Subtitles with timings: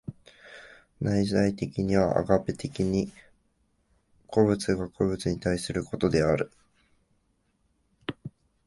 [0.99, 3.13] 内在的にはアガペ的に
[4.25, 6.49] 個物が個物に対することである。